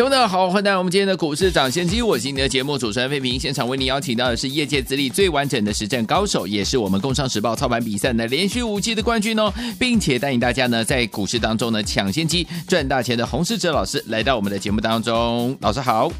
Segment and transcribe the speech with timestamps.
[0.00, 2.00] 听众好，欢迎来到我们今天的股市抢先机。
[2.00, 15.54] 我是你的节目主持人费平，现场为你邀请到的是业界资历最完整的实战高手，也是我们工商时报操盘比赛的连续五季的冠军哦，并且带领大家呢在股市当中呢抢先机赚大钱的洪世哲老师来到我们的节目当中。
[15.60, 16.10] 老师好。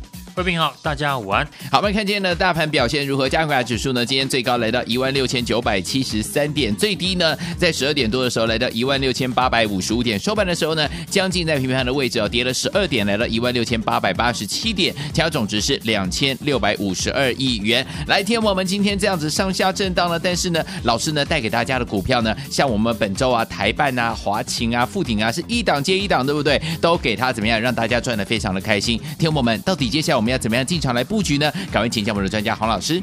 [0.41, 1.47] 各位好，大家午安。
[1.71, 3.29] 好，我们看今天的大盘表现如何？
[3.29, 4.07] 加权指数呢？
[4.07, 17.87] 今天最高来到一万六千九百七十三点，最低呢在十二点多的时候来到一万六千八百五十五点，收盘的时候呢将近在平盘的位置哦，跌了十二点，来到一万六千八百八十七点，成交总值是两千六百五十二亿元。
[18.07, 26.59] 来，天我们今天这样子上下震荡了，但是呢，老师呢带给大家的股票呢，像我们本周啊台办啊、华勤啊、富鼎啊，是一档接一档，对不对？
[26.81, 28.99] 都给他怎么样让大家赚的非常的开心。
[29.19, 31.51] 天我们到底接下来我们要怎么样进场来布局呢？
[31.73, 33.03] 赶快请教我们的专家黄老师。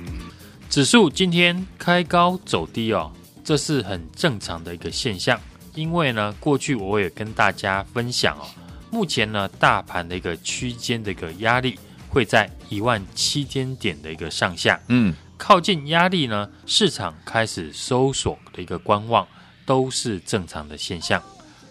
[0.70, 3.12] 指数今天开高走低哦，
[3.44, 5.40] 这是很正常的一个现象。
[5.76, 8.44] 因为呢，过去我也跟大家分享哦，
[8.90, 11.78] 目前呢，大盘的一个区间的一个压力
[12.10, 14.80] 会在一万七千点的一个上下。
[14.88, 19.26] 嗯，靠近压力呢，市场开始搜索的一个观望，
[19.66, 21.22] 都是正常的现象。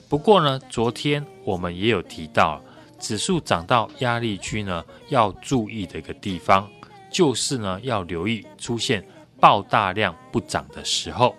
[0.09, 2.63] 不过呢，昨天我们也有提到。
[2.99, 6.69] 指数涨到压力区呢，要注意的一个地方，
[7.11, 9.07] 就是呢要留意出现
[9.39, 11.37] 爆大量不涨的时候。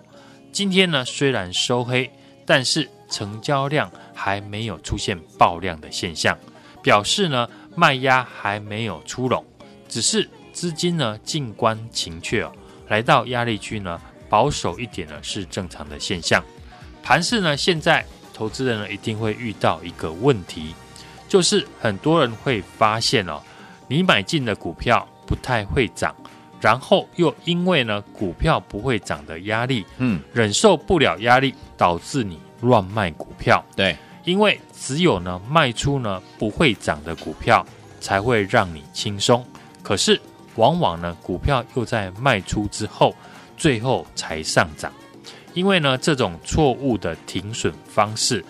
[0.52, 2.10] 今天呢虽然收黑，
[2.46, 6.36] 但是成交量还没有出现爆量的现象，
[6.82, 9.44] 表示呢卖压还没有出笼，
[9.88, 12.52] 只是资金呢静观情却哦，
[12.88, 16.42] 来到压力区呢保守一点呢是正常的现象。
[17.02, 20.74] 盘势呢现在投资人呢一定会遇到一个问题。
[21.28, 23.40] 就是很多人会发现哦，
[23.86, 26.14] 你买进的股票不太会涨，
[26.60, 33.62] 然后又因为呢股票不会涨的压力，嗯，忍受不了压力，导致你乱卖股票。
[33.76, 33.94] 对，
[34.24, 37.64] 因为只有呢卖出呢不会涨的股票，
[38.00, 39.44] 才会让你轻松。
[39.82, 40.20] 可是
[40.56, 43.14] 往往呢股票又在卖出之后，
[43.56, 44.90] 最后才上涨。
[45.54, 48.44] 因为呢这种错误的停损方式，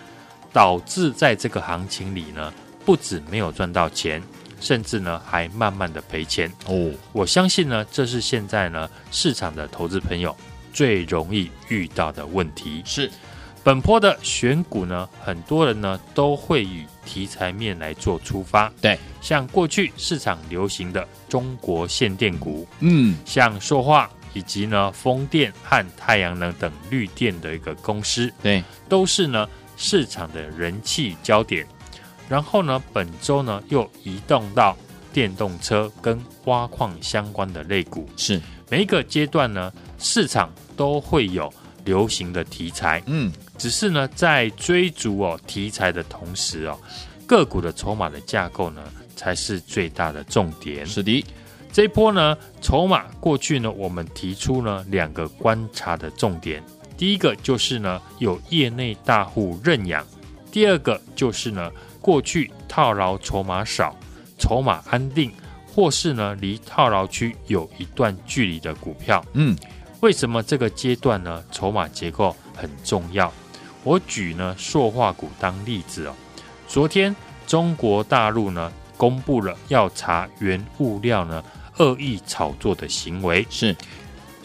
[0.53, 2.53] 导致在这个行情里呢。
[2.89, 4.19] 不止没有赚到钱，
[4.59, 6.91] 甚至呢还慢慢的赔钱哦。
[7.11, 10.35] 我相信呢，这是现在呢市场的投资朋友
[10.73, 12.81] 最容易遇到的问题。
[12.83, 13.07] 是
[13.63, 18.73] 本坡的选股呢，很多人呢都会以题材面来做出发。
[18.81, 29.47] 对，像过去市场流行的中国限电股，嗯，像塑化以及呢风电和太阳能等绿电的一个公司，对，都是呢
[29.77, 31.63] 市场的人气焦点。
[32.29, 34.77] 然后呢，本周呢又移动到
[35.11, 38.39] 电动车跟挖矿相关的类股，是。
[38.69, 41.51] 每一个阶段呢，市场都会有
[41.85, 46.77] 流行的题材，嗯，只是呢在追逐哦题材的同时哦，
[47.25, 48.83] 个股的筹码的架构呢
[49.15, 50.85] 才是最大的重点。
[50.85, 51.25] 是的，
[51.73, 56.63] 这一波呢筹码过去呢，我们提出呢两个观察的重点，
[56.95, 60.05] 第一个就是呢有业内大户认养，
[60.51, 61.71] 第二个就是呢。
[62.01, 63.93] 过去套牢筹码少、
[64.37, 65.31] 筹码安定，
[65.67, 69.55] 或是呢离套牢区有一段距离的股票，嗯，
[69.99, 73.31] 为什么这个阶段呢筹码结构很重要？
[73.83, 76.15] 我举呢塑化股当例子哦。
[76.69, 77.13] 昨天
[77.45, 81.43] 中国大陆呢公布了要查原物料呢
[81.79, 83.75] 恶意炒作的行为，是，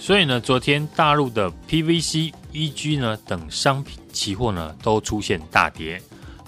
[0.05, 5.99] 所以呢昨天大陆的 PVC、EG 呢等商品期货呢都出现大跌。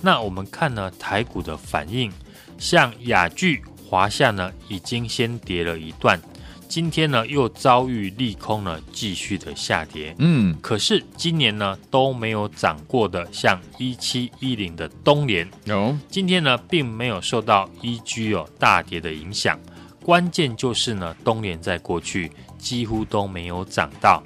[0.03, 2.13] 那我们看呢，台股的反应，
[2.59, 6.21] 像亚聚、华夏呢，已经先跌了一段，
[6.69, 10.15] 今天呢又遭遇利空呢，继续的下跌。
[10.19, 15.97] 嗯，可是今年呢都没有涨过的，像一七一零的东联，有。
[16.11, 19.59] 今天呢并没有受到 EG 哦大跌的影响，
[20.03, 22.31] 关键就是呢东联在过去
[22.67, 24.21] 几乎都没有涨到。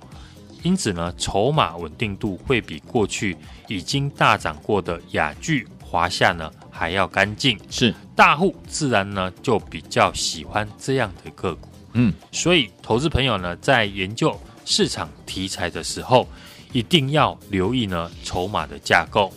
[0.63, 3.37] 因此呢，筹码稳定度会比过去
[3.69, 7.59] 已经大涨过的雅聚、华夏呢还要干净。
[7.69, 11.69] 是大户自然呢就比较喜欢这样的个股。
[11.93, 14.35] 嗯，所以投资朋友呢在研究
[14.65, 16.27] 市场题材的时候，
[16.73, 19.31] 一定要留意呢筹码的架构。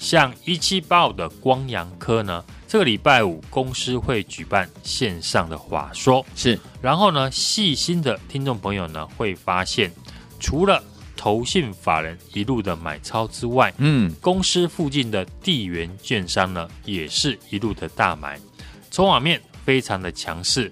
[0.00, 6.24] 像一七八五的光阳科呢，这个礼拜五公司会举办线上的法说。
[6.36, 9.90] 是，然后呢细心的听众朋友呢会发现。
[10.38, 10.80] 除了
[11.16, 18.40] 投信法人一路的买超之外，嗯，公司附近的地缘券商呢，也是一路的大买，
[18.88, 20.70] 筹码面非常的强势。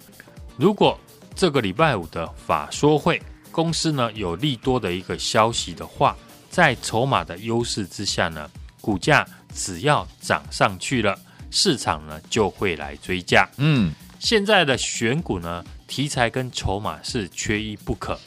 [0.57, 0.97] 如果
[1.35, 6.17] 这个礼拜五的法说会，公司呢有利多的一个消息的话，
[6.49, 8.49] 在筹码的优势之下呢，
[8.81, 11.19] 股价只要涨上去了，
[11.51, 13.49] 市场呢就会来追价。
[13.57, 18.19] 嗯，现在的选股呢，题材跟筹码是缺一不可，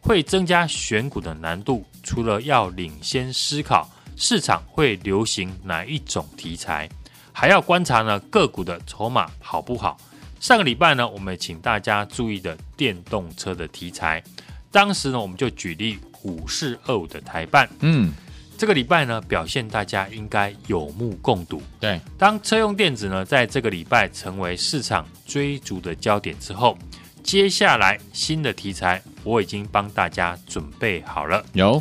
[0.00, 1.84] 会增加选股的难度。
[2.02, 6.88] 除了要领先思考市场会流行哪一种题材，
[7.32, 9.98] 还要观察呢个股的筹码好不好。
[10.40, 14.22] 上个礼拜呢，我们请大家注意的电动车的题材，
[14.70, 18.12] 当时呢我们就举例五四二五的台办，嗯，
[18.58, 21.62] 这个礼拜呢表现大家应该有目共睹。
[21.78, 26.76] 对，当车用电子呢在这个礼拜成为市场追逐的焦点之后，
[27.22, 31.44] 接下来新的题材我已经帮大家准备好了。
[31.52, 31.80] 有。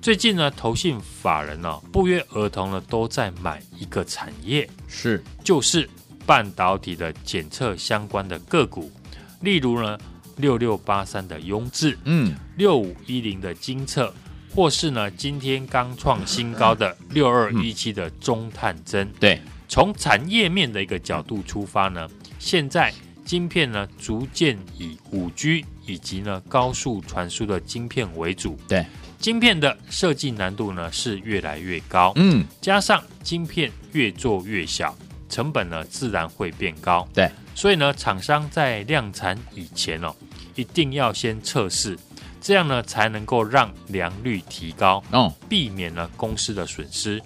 [0.00, 5.88] 最近呢，投信法人呢、哦、不约而同呢都在买一个产业，是就是
[6.26, 8.92] 半导体的检测相关的个股，
[9.40, 9.98] 例如呢
[10.36, 14.12] 六六八三的雍智，嗯，六五一零的金测，
[14.54, 19.10] 或是呢今天刚创新高的六二一七的中探针。
[19.18, 22.08] 对，从产业面的一个角度出发呢，
[22.38, 22.92] 现在
[23.24, 28.56] 晶片呢逐渐以五 G 以及呢高速传输的晶片为主。
[28.68, 28.86] 对。
[29.18, 34.94] 晶片的设计难度呢是越来越高，嗯，加上晶片越做越小，
[35.30, 37.08] 成本呢自然会变高。
[37.14, 40.14] 对，所以呢，厂商在量产以前哦，
[40.56, 41.98] 一定要先测试，
[42.44, 47.18] 这样呢才能够让良率提高，哦，避免了公司的损失。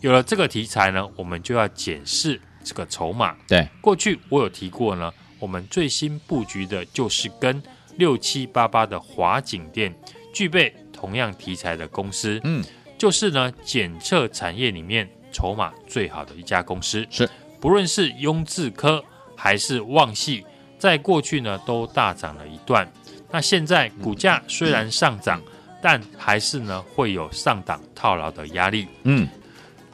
[0.00, 3.36] 有了这个题材呢，我们就要检视这个筹码。
[3.46, 7.62] 对，过去我有提过呢，我们最新布局的就是跟
[7.98, 9.94] 六七八八的华景店
[10.34, 10.74] 具备。
[10.92, 12.64] 同样题材的公司，嗯，
[12.96, 17.04] 就是呢，检测产业里面筹码最好的一家公司。
[17.10, 17.28] 是，
[17.60, 19.04] 不论是雍智科
[19.36, 20.44] 还是旺矽，
[20.82, 22.90] 在过去呢都大涨了一段。
[23.30, 28.88] 那现在股价虽然上涨，嗯、但还是呢会有上档套牢的压力。
[29.04, 29.28] 嗯，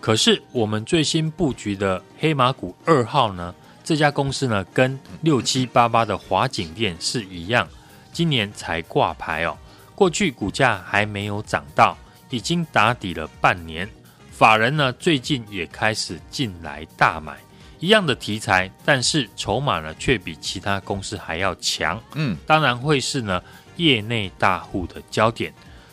[0.00, 3.54] 可是我们最新布局的黑马股二号呢，
[3.84, 7.68] 这家公司呢跟六七八八的华景电是一样，
[8.10, 9.54] 今年才挂牌哦。
[9.94, 11.98] 过去股价还没有涨到，
[12.30, 13.86] 已经打底了半年。
[14.30, 17.36] 法人呢最近也开始进来大买
[17.80, 22.00] 一样的题材，但是筹码呢却比其他公司还要强。
[22.14, 23.42] 嗯，当然会是呢
[23.76, 25.52] 业内大户的焦点。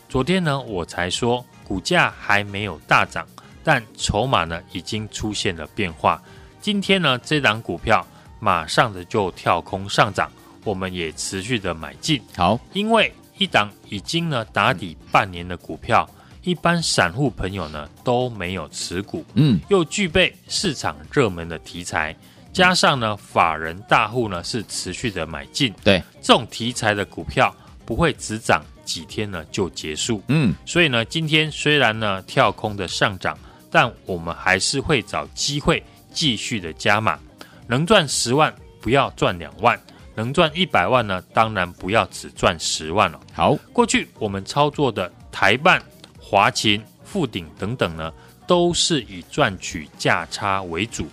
[0.10, 3.28] 昨天呢我才说股价还没有大涨，
[3.64, 6.22] 但筹码呢已经出现了变化。
[6.60, 8.06] 今天呢这档股票
[8.40, 10.32] 马上的就跳空上涨，
[10.64, 12.22] 我们也持续的买进。
[12.36, 13.14] 好，因为。
[13.38, 16.10] 一档已经呢打底半年的股票，
[16.45, 22.15] 一般散户朋友呢都没有持股，嗯，又具备市场热门的题材，
[22.53, 27.53] 加上呢法人大户呢是持续的买进，对，这种题材的股票
[27.83, 33.38] 不会只涨几天呢就结束，嗯，所以呢今天虽然呢跳空的上涨，
[33.71, 35.83] 但我们还是会找机会
[36.13, 37.19] 继续的加码，
[37.68, 39.77] 能赚十万不要赚两万。
[40.18, 41.21] 能赚一百万呢？
[41.33, 43.19] 当然不要只赚十万了。
[43.33, 45.83] 好，过去我们操作的台半、
[46.27, 48.12] 华勤、富鼎等等呢，
[48.48, 51.08] 都是以赚取价差为主。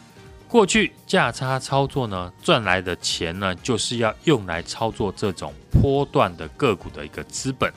[0.49, 7.71] 过去价差操作呢，赚来的钱呢，就是要用来操作这种波段的个股的一个资本。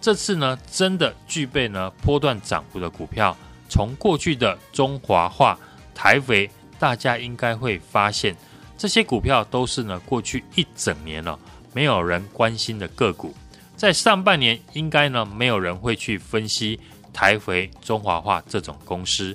[0.00, 3.36] 这次呢，真的具备呢波段涨幅的股票，
[3.68, 5.56] 从过去的中华化、
[5.94, 8.34] 台肥，大家应该会发现。
[8.76, 11.38] 这些股票都是呢，过去一整年了，
[11.72, 13.32] 没有人关心的个股，
[13.80, 16.78] 在上半年应该呢，没有人会去分析
[17.14, 19.34] 台肥、中华化这种公司。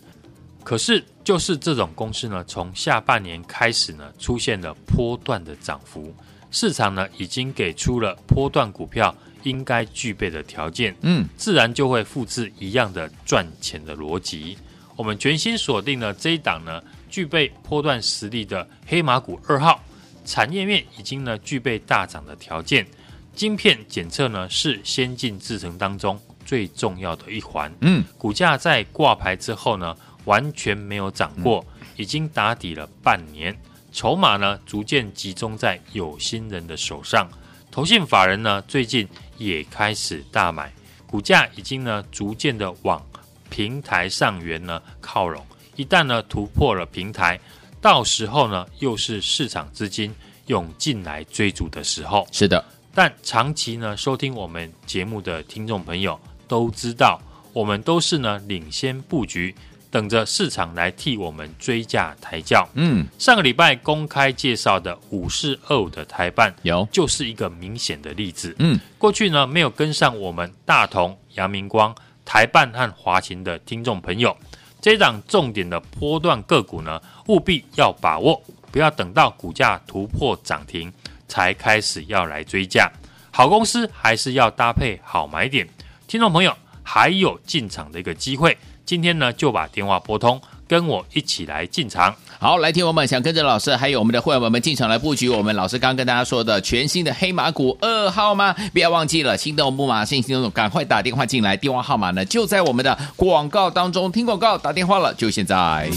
[0.64, 6.14] 可是，就是这种公司呢，从下半年开始呢，出现了波段的涨幅，
[6.52, 14.56] 市场呢，已经给出了波段股票应该具备的条件，嗯，自然就会复制一样的赚钱的逻辑。
[14.96, 16.80] 我们全新锁定了这一档呢。
[17.10, 19.82] 具备波段实力的黑马股二号，
[20.26, 22.86] 产业面已经呢具备大涨的条件，
[23.36, 27.72] 晶片检测呢是先进制程当中最重要的一环。
[27.82, 31.64] 嗯，股价在挂牌之后呢完全没有涨过，
[31.98, 33.56] 已经打底了半年，
[33.92, 37.30] 筹码呢逐渐集中在有心人的手上，
[37.70, 40.72] 投信法人呢最近也开始大买，
[41.06, 43.06] 股价已经呢逐渐的往
[43.50, 45.46] 平台上缘呢靠拢。
[45.76, 47.40] 一旦呢突破了平台，
[47.82, 50.16] 到时候呢又是市场资金
[50.48, 52.26] 涌进来追逐的时候。
[52.32, 52.64] 是的，
[52.96, 57.20] 但长期呢收听我们节目的听众朋友都知道，
[57.52, 59.54] 我们都是呢领先布局，
[59.92, 62.66] 等着市场来替我们追价抬轿。
[62.76, 68.56] 嗯，上个礼拜公开介绍的五四二五的台办有就是一个明显的例子。
[68.60, 74.38] 嗯，过去呢没有跟上我们大同、阳明光、台办和华勤的听众朋友，
[74.80, 80.94] 这档重点的波段个股呢，务必要把握，不要等到股价突破涨停
[81.28, 82.92] 才开始要来追价。
[83.32, 85.68] 好公司还是要搭配好买点。
[86.08, 92.16] 听众朋友还有进场的一个机会，今天呢就把电话拨通，跟我一起来进场。
[92.40, 98.54] 好，来听我们想跟着老师还有我们的会员们进场来布局，我们老师刚跟大家说的全新的黑马股二号吗？
[98.72, 105.90] 不要忘记了，心动不马上心动，赶快打电话进来，电话号码呢就在我们的广告当中，听广告打电话了，就现在。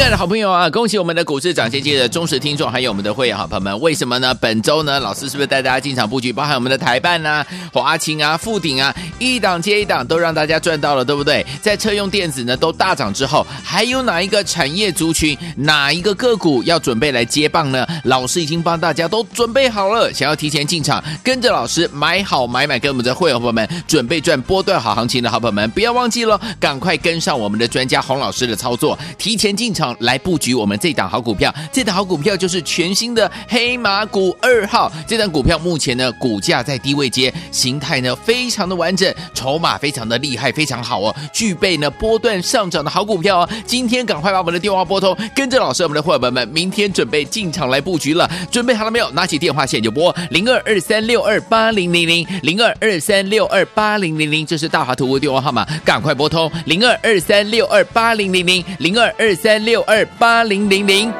[0.00, 3.80] 亲爱的好朋友啊，恭喜我们的股市涨先机的忠实听众，还有我们的会员好朋友们。
[3.82, 4.32] 为什么呢？
[4.32, 11.44] 本周呢，老师是不是带大家进场布局，包含我们的台办啊、华勤啊、富鼎啊，一档接一档都让大家赚到了，对不对？
[11.60, 17.86] 在车用电子呢都大涨之后，还有哪一个产业族群、哪一个个股要准备来接棒呢？
[18.04, 29.89] 老师已经帮大家都准备好了，想要提前进场，跟着老师买好买买，跟我们的会员朋友们准备赚波段好行情的好朋友们，不要忘记了，赶快跟上我们的专家洪老师的操作，提前进场。
[29.98, 34.90] 来布局我们这档好股票，这档好股票就是全新的黑马股二号。
[35.06, 43.48] 这档股票目前呢，股价在低位阶，形态呢非常的完整，筹码非常的厉害，非常好哦，具备呢波段上涨的好股票哦。
[43.66, 48.30] 今天赶快把我们的电话拨通，跟着老师我们的伙伴们，明天准备进场来布局了。
[48.50, 49.10] 准备好了没有？
[49.10, 61.12] 拿起电话线就拨零二二三六二八零零零零二二三六二八零零零，这是大华图的电话号码，赶快拨通零二二三六二八零零零零二二三六二八零零零。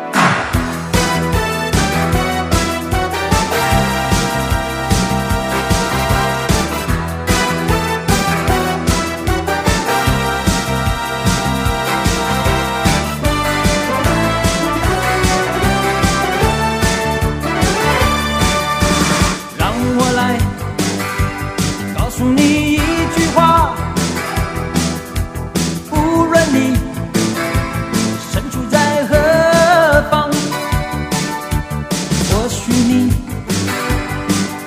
[32.82, 33.12] 你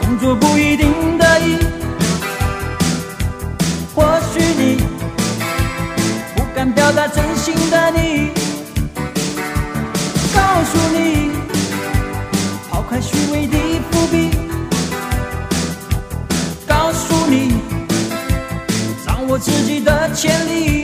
[0.01, 1.57] 工作不一定得意，
[3.95, 4.77] 或许你
[6.35, 8.29] 不敢表达真心的你，
[10.33, 11.31] 告诉你，
[12.69, 13.57] 抛开虚伪的
[13.91, 14.29] 伏笔。
[16.67, 17.53] 告诉你，
[19.05, 20.82] 掌握自己的潜力。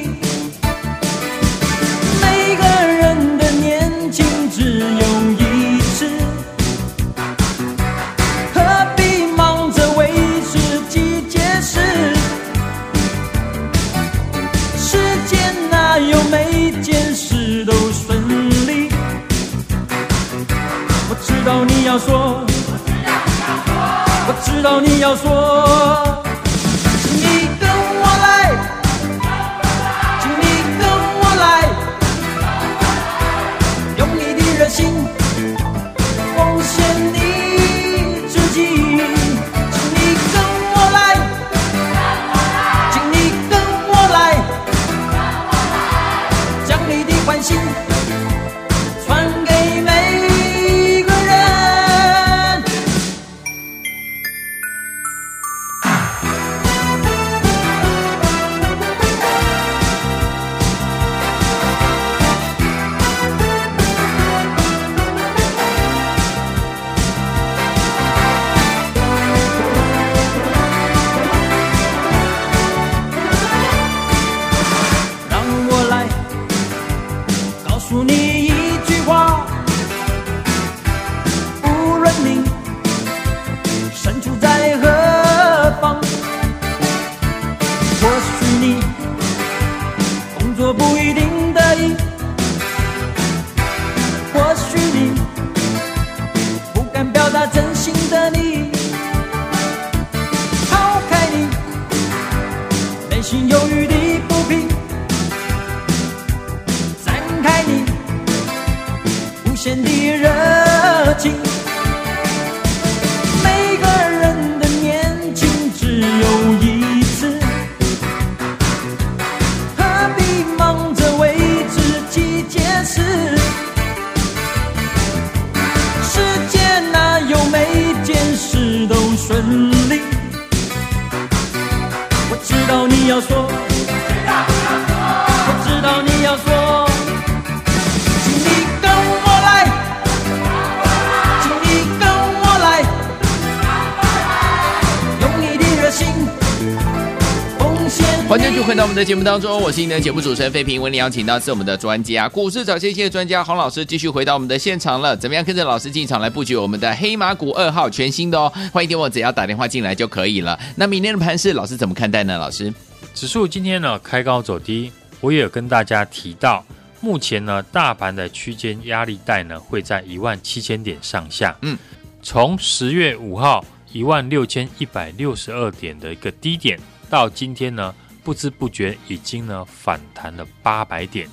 [148.69, 155.17] 回到我们的节目当中，我是你的节目主持人费平，为您邀请到是我们的专家，股市涨先机的专家洪老师，继续回到我们的现场了。
[155.17, 158.53] 怎么样跟着老师进场来布局我们的黑马股二号全新的哦？
[158.71, 160.59] 欢迎听我只要打电话进来就可以了。
[160.75, 162.38] 那明天的盘势，老师怎么看待呢？
[162.38, 162.71] 老师，
[163.15, 166.63] 指数今天呢开高走低，我也有跟大家提到，
[167.01, 171.57] 目前呢大盘的区间压力带呢会在一万七千点上下。
[171.63, 171.75] 嗯，
[172.21, 177.91] 从十月五号一万六千一百六十二点的一个低点，到今天呢。
[178.23, 181.27] 不知不觉已经呢反弹了八百点，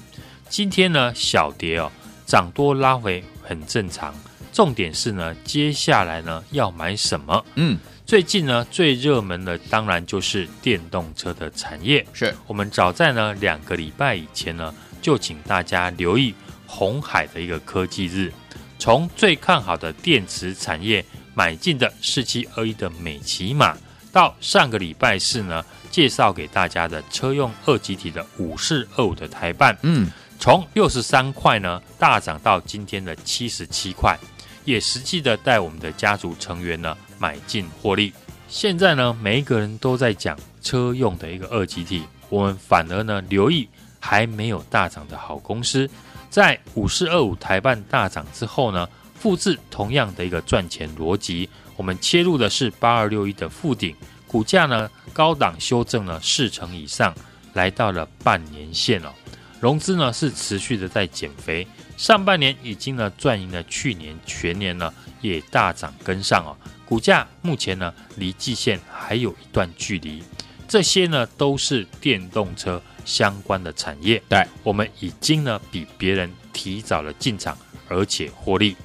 [0.49, 1.91] 今天呢小跌哦，
[2.27, 4.15] 涨多拉回很正常。
[4.53, 7.45] 重点是呢，接下来呢要买什么？
[7.57, 12.07] 嗯，最近呢最热门的当然就是电动车的产业。
[12.15, 16.35] 是我们早在呢两个礼拜以前呢，就请大家留意
[16.67, 18.33] 红海的一个科技日，
[18.79, 23.77] 从最看好的电池产业买进的四七二一的美琪玛，
[24.17, 25.63] 到上个礼拜四呢。
[25.91, 34.19] 介绍给大家的车用二级体的五四二五的台办，嗯，从六十三块呢大涨到今天的七十七块，
[34.67, 38.13] 也实际的带我们的家族成员呢买进获利。
[38.47, 43.67] 现在呢，每一个人都在讲车用的一个二级体，我们反而呢留意
[43.99, 45.89] 还没有大涨的好公司，
[46.29, 53.95] 在五四二五台办大涨之后呢，复制同样的一个赚钱逻辑，我们切入的是八二六一的附顶。
[54.27, 57.15] 股价呢高档修正了四成以上，
[57.55, 59.13] 来到了半年线哦。
[59.61, 61.67] 融资呢是持续的在减肥，
[61.97, 66.57] 上半年已经呢赚赢了去年全年呢也大涨跟上哦。
[66.85, 70.23] 股价目前呢离季线还有一段距离，
[70.69, 74.23] 这些呢都是电动车相关的产业。
[74.29, 77.57] 对，我们已经呢比别人提早了进场，
[77.89, 78.77] 而且获利。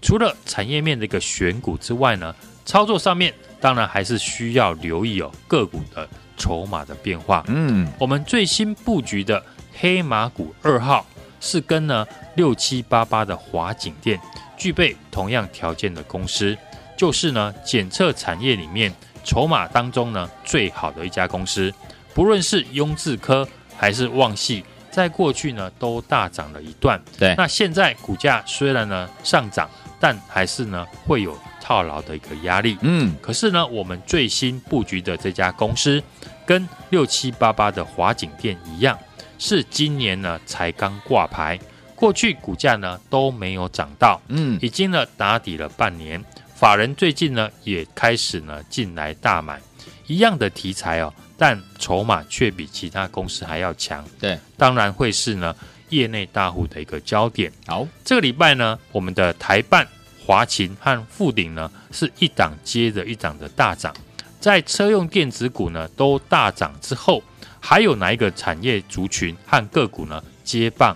[0.00, 2.34] 除了产业面的一个选股之外呢，
[2.64, 3.34] 操作上面。
[3.60, 7.42] 当然还是需要留意哦个股的筹码的变化。
[7.48, 9.44] 嗯，我们最新布局的
[9.80, 11.04] 黑马股二号
[11.40, 12.06] 是跟呢
[12.36, 14.16] 六七八八的华景店
[14.56, 16.56] 具备同样条件的公司，
[16.96, 21.74] 就是呢检测产业里面筹码当中呢最好的一家公司。
[22.14, 23.44] 不论是雍智科
[23.76, 27.02] 还是旺系，在过去呢都大涨了一段。
[27.18, 29.68] 对，那现在股价虽然呢上涨，
[30.00, 31.38] 但还是呢会有。
[31.60, 36.02] 套牢的一个压力，嗯，可是呢，我们最新布局的这家公司，
[36.46, 38.98] 跟六七八八的华景店一样，
[39.38, 41.58] 是今年呢才刚挂牌，
[41.94, 49.60] 过去股价呢都没有涨到，嗯，已经呢打底了半年，法人最近呢也开始呢进来大买，
[50.06, 55.54] 一样的题材哦，但筹码却比其他公司还要强，对，当然会是呢
[55.90, 57.52] 业内大户的一个焦点。
[57.66, 59.86] 好，这个礼拜呢，我们的台办。
[60.26, 63.94] 华勤和富鼎呢，是一档接着一档的大涨，
[64.38, 67.22] 在车用电子股呢都大涨之后，
[67.58, 70.94] 还有哪一个产业族群和个股呢接棒？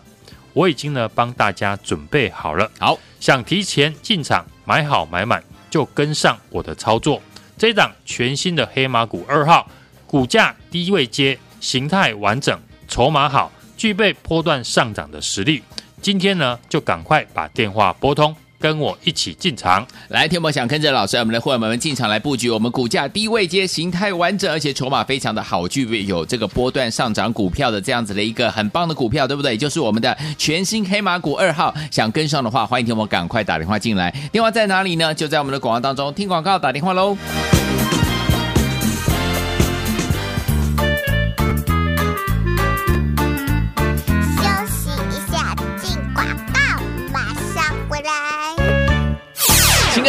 [0.53, 2.71] 我已经呢帮大家准备好了。
[2.79, 7.23] 好，想提前进场买好买满，就跟上我的操作。
[7.57, 9.67] 这档全新的黑马股二号，
[10.07, 15.63] 股价低位接，形态完整，筹码好，具备波段上涨的实力。
[16.01, 18.35] 今天呢，就赶快把电话拨通。
[18.59, 22.49] 跟我一起进场来，天博想跟着老师，我们的伙伴们进场来布局。
[22.49, 29.57] 我们股价低位阶，形态完整，而且筹码非常的好，具备有这个波段上涨股票的这样子的一个很棒的股票，对不对？
[29.57, 31.75] 就是我们的全新黑马股二号。
[31.91, 34.15] 想跟上的话，欢迎天博赶快打电话进来。
[34.31, 35.13] 电话在哪里呢？
[35.13, 37.19] 就在我们的广告当中，听广告打电话喽。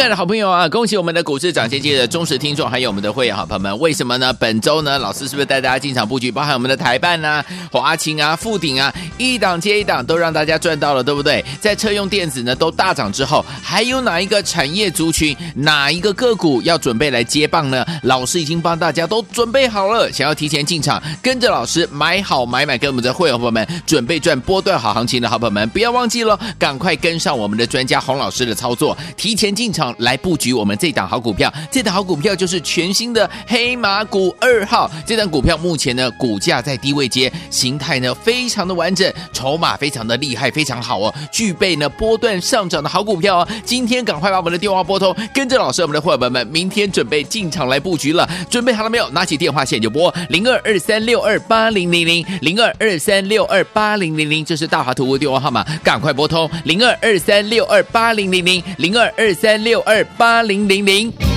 [0.08, 3.78] 的好朋友啊，恭喜我们的股市涨先机的忠实听众，还有我们的会员好朋友们。
[3.78, 4.32] 为什么呢？
[4.32, 11.44] 本周呢，老师是不是带大家进场布局，包含我们的台办啊、华清啊、富鼎啊，一档接一档都让大家赚到了，对不对？
[11.60, 17.84] 在车用电子呢都大涨之后，还有哪一个产业族群、哪一个个股要准备来接棒呢？
[18.02, 29.93] 老师已经帮大家都准备好了，想要提前进场，跟着老师买好买买，跟我们的会员朋友们准备赚波段好行情的好朋友们，不要忘记了，赶快跟上我们的专家洪老师的操作，提前进场。
[29.98, 31.52] 来布局我们这档好股票。
[31.70, 34.90] 这档好股票就是全新的黑马股二号。
[35.06, 43.48] 这档股票目前呢，股价在低位阶，形态呢非常的完整，筹码非常的厉害，非常好哦，具备呢波段上涨的好股票哦。
[43.64, 48.28] 今天赶快把我们的电话拨通，跟着老师，我们的伙伴们明天准备进场来布局了。
[48.50, 49.08] 准备好了没有？
[49.10, 61.33] 拿起电话线就拨零二二三六二八零零零零二二三六二八零零零，这是大华图的电话号码，赶快拨通零二二三六二八零零零零二二三六二八零零零。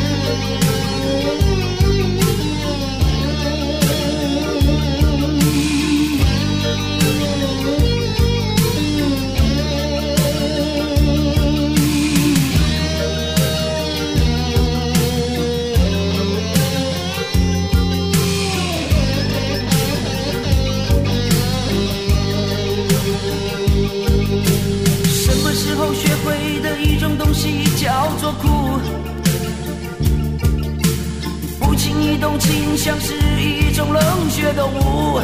[32.78, 35.20] 像是一种冷血动物。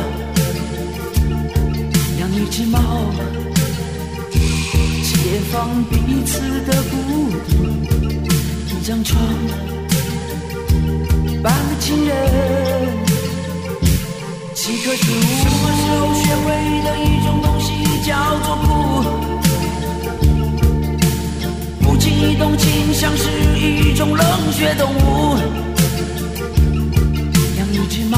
[2.19, 2.79] 养一只猫，
[4.31, 7.37] 解放彼此的孤独。
[8.67, 9.21] 一张床，
[11.43, 12.11] 半个情人。
[14.55, 16.47] 几棵树，什么时候学会
[16.83, 17.67] 的一种东西
[18.03, 18.67] 叫做哭？
[21.81, 25.37] 不轻易动情，像是一种冷血动物。
[27.93, 28.17] 一只猫，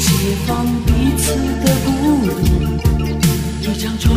[0.00, 0.10] 解
[0.48, 1.30] 放彼此
[1.64, 1.88] 的孤
[2.26, 2.32] 独。
[3.62, 4.12] 一张床，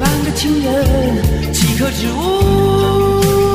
[0.00, 3.45] 半个情人，几棵植物。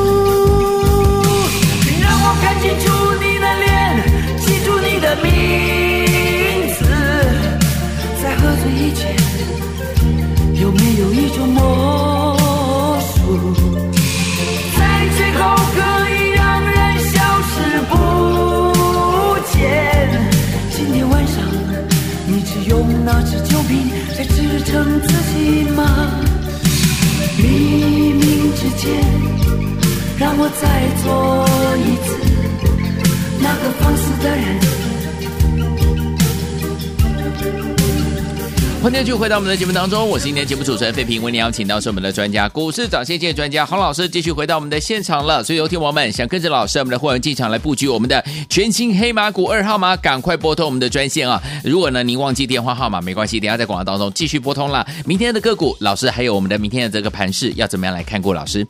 [39.22, 45.44] 回到我们的节目当中，我是今天节目主持人费平，为您邀请到是我们的专家，股市涨先见专家洪老师，继续回到我们的现场了。
[45.44, 49.96] 所以有听我们想跟着老师，我们的会员进场来布局我们的全新黑马股二号吗？
[49.96, 51.40] 赶快拨通我们的专线啊！
[51.62, 54.84] 如果呢您忘记电话号码没关系，等下在广告当中继续拨通了。
[55.06, 58.34] 明天的个股，老师还有我们的明天的这个盘势要怎么样来看过？
[58.34, 58.66] 老师，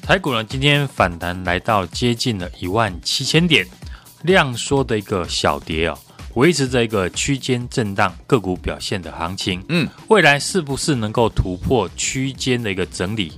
[0.00, 3.66] 台股呢今天反弹来到接近了一万七千点，
[4.22, 5.98] 量缩的一个小跌哦。
[6.34, 13.32] 维持着一个区间震荡个股表现的行情，嗯，未来是不是能够突破区间的一个整理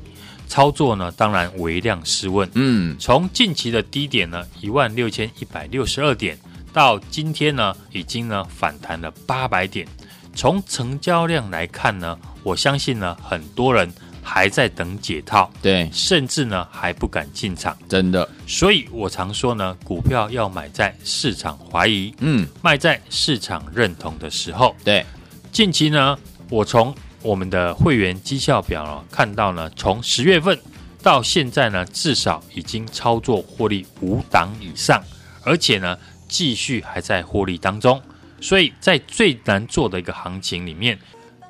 [0.48, 1.12] 操作呢？
[1.12, 6.38] 当然微量是问，嗯，从近期的低点呢一万六千一百六十二点
[6.72, 9.86] 到今天呢已经呢反弹了八百点，
[10.34, 13.92] 从成交量来看呢，我相信呢很多人。
[14.28, 18.28] 还在等解套，对，甚至呢还不敢进场，真的。
[18.44, 24.74] 所以我常说呢，股票要买在市场怀疑，嗯，卖在市场认同的时候。
[24.84, 25.06] 对，
[25.52, 26.18] 近期呢，
[26.50, 30.58] 我从我们的会员绩效表呢看到呢，从十月份
[31.00, 35.00] 到现在呢，至少已经操作获利五档以上，
[35.44, 38.02] 而且呢，继续还在获利当中。
[38.40, 40.98] 所以在最难做的一个行情里面。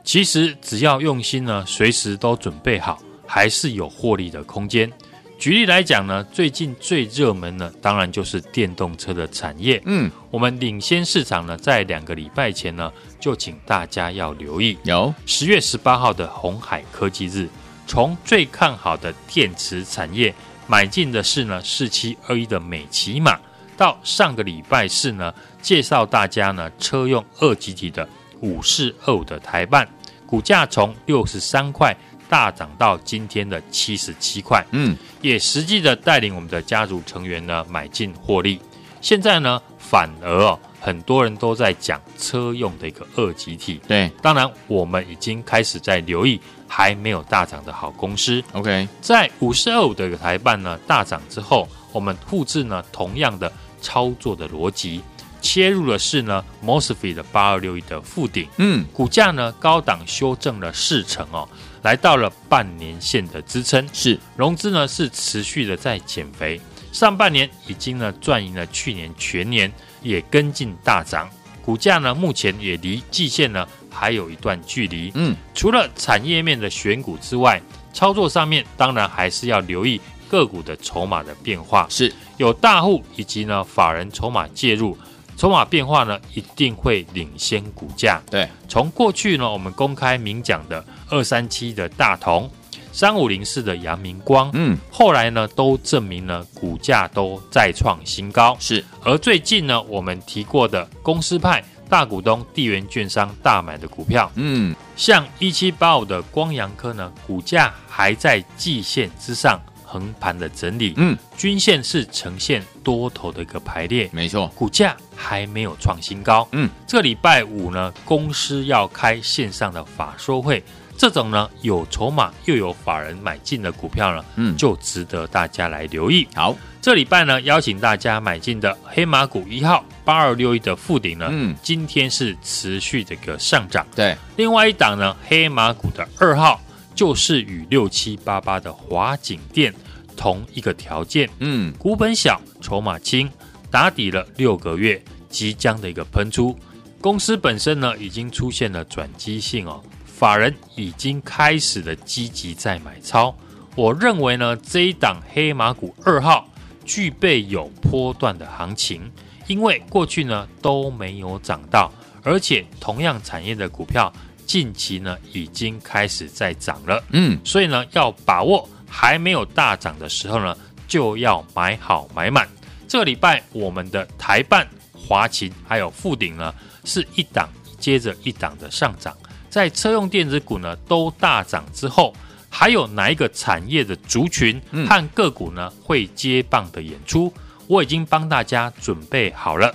[0.06, 4.90] 其实只要用心呢，随时都准备好，还是有获利的空间。
[5.36, 9.82] 举例来讲呢，最近最热门呢，当然就是电动车的产业。
[9.84, 14.78] 嗯，我们领先市场呢，在两个礼拜前呢，就请大家要留意。
[14.84, 17.48] 有十月十八号的红海科技日，
[17.88, 20.32] 从最看好的电池产业
[20.68, 23.36] 买进的是呢四七二一的美骑马，
[23.76, 28.08] 到上个礼拜四呢，介绍大家呢车用二极体的
[28.40, 29.86] 五四二五的台半。
[30.26, 31.96] 股价从六十三块
[32.28, 38.60] 大涨到今天的七十七块，嗯，也实际的带领我们的家族成员呢买进获利。
[39.00, 43.80] 现在呢，反而哦，很多人都在讲车用的一个二极体。
[43.86, 48.42] 对，当然我们已经开始在留意还没有大涨的好公司。
[48.52, 55.00] OK，在五十二五的一个台半呢大涨之后，我们复制呢同样的操作的逻辑。
[55.46, 61.48] 切入的是呢，Mosfet 的八二六一的附顶，嗯，股价呢高档修正了四成哦，
[61.82, 64.18] 来到了半年线的支撑，是。
[64.37, 71.30] 融资呢是持续的在减肥，上半年已经呢赚赢了去年全年，也跟进大涨，
[71.62, 82.12] 股价呢目前也离季线呢还有一段距离，嗯，除了产业面的选股之外，操作上面当然还是要留意个股的筹码的变化，是。
[82.37, 84.98] 有大户以及呢法人筹码介入，
[85.37, 88.22] 筹码变化呢一定会领先股价。
[88.31, 92.51] 对，从过去呢我们公开明讲的二三七的大同。
[92.92, 98.57] 三五零四的阳明光，嗯，后来呢都证明了股价都再创新高。
[98.59, 109.61] 是，而最近呢我们提过的公司派大股东地缘券商大买的股票，嗯，像一七八五的光阳科呢，股价还在季线之上
[109.96, 116.46] 横盘的整理，嗯，均线是呈现多头的一个排列，没错，股价还没有创新高。
[116.52, 120.62] 嗯，这礼拜五呢，公司要开线上的法说会。
[120.98, 126.26] 这种呢有筹码又有法人买进的股票呢，嗯，就值得大家来留意。
[126.35, 133.87] 好，这礼拜呢邀请大家买进的黑马股一号八二六一的富鼎呢，嗯，今天是持续这个上涨。
[133.94, 136.59] 对，另外一档呢黑马股的二号
[136.94, 139.74] 就是与六七八八的华景电
[140.16, 143.31] 同一个条件，嗯，股本小，筹码轻，
[143.70, 146.57] 打底了六个月，即将的一个喷出。
[147.00, 149.83] 公司本身呢已经出现了转机性哦。
[150.07, 153.37] 法人已经开始了积极在买超，
[153.74, 156.48] 我认为呢这一档黑马股二号
[156.87, 159.12] 具备有波段的行情，
[159.46, 164.11] 因为过去呢都没有涨到，而且同样产业的股票
[164.46, 172.49] 近期呢已经开始在涨了，嗯，所以呢要把握还没有大涨的时候呢就要买好买满。
[172.88, 179.16] 这个礼拜我们的台办、华勤还有富鼎呢是一档接着一档的上涨。
[179.49, 182.14] 在车用电子股呢都大涨之后，
[182.49, 187.33] 还有哪一个产业的族群和个股呢会接棒的演出？
[187.66, 189.75] 我已经帮大家准备好了。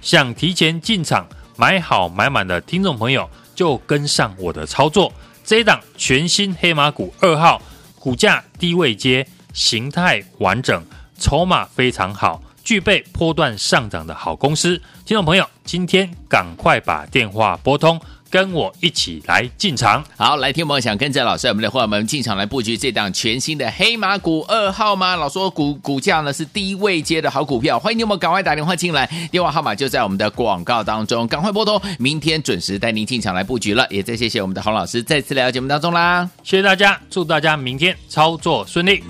[0.00, 5.12] 想提前进场买好买满的听众朋友，就跟上我的操作。
[5.44, 7.60] 这一档全新黑马股二号，
[8.06, 10.80] 股价低位接，形态完整，
[11.18, 14.80] 筹码非常好，具备波段上涨的好公司。
[15.04, 18.00] 听众朋友，今天赶快把电话拨通。
[18.30, 25.16] 跟我一起来进场，好，来听我们想跟着老师，我们的伙伴们进场来布局这档全新的黑马股二号吗？
[25.16, 33.86] 老说股股价呢是低位接的好股票，欢迎你们赶快打电话进来，电话号码就在我们的广告当中，赶快拨通，明天准时带您进场来布局了。
[33.90, 39.02] 也再谢谢我们的洪老师再次来到节目当中啦，谢谢大家，祝大家明天操作顺利。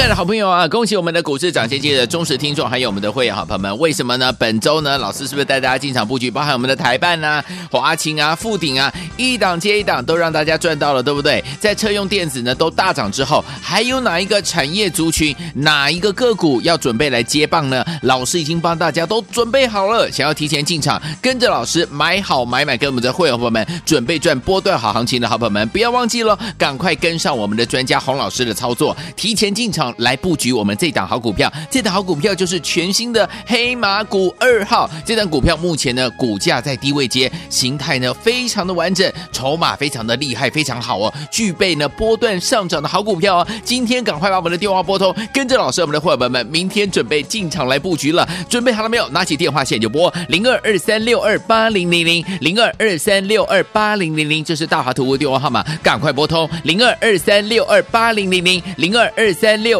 [0.00, 3.78] 亲爱的好朋友啊，恭喜我们的股市涨先机的忠实听众，还有我们的会员好朋友们。
[3.78, 4.32] 为什么呢？
[4.32, 11.44] 本周呢，老师是不是带大家进场布局，包含我们的台办啊、华勤啊、富鼎啊，一档接一档都让大家赚到了，对不对？
[11.60, 17.84] 在车用电子呢都大涨之后，还有哪一个产业族群、哪一个个股要准备来接棒呢？
[18.00, 29.89] 老师已经帮大家都准备好了，想要提前进场，跟着老师买好买买，跟我们的会员朋友们准备赚波段好行情的好朋友们，不要忘记了，赶快跟上我们的专家洪老师的操作，提前进场。
[29.98, 34.88] 来布局我们这档好股票，这档好股票就是全新的黑马股二号。
[35.04, 43.48] 这档股票目前呢，股价在低位阶，形态呢非常的完整，筹码非常的厉害，非常好哦，具备呢波段上涨的好股票哦。
[43.64, 48.28] 今天赶快把我们的电话拨通，跟着老师，我们的伙伴们，明天准备进场来布局了。
[48.48, 49.08] 准备好了没有？
[49.08, 59.79] 拿起电话线就拨零二二三六二八零零零零二二三六二八零零零，这是大华图的电话号码，赶快拨通零二二三六二八零零零零二二三六。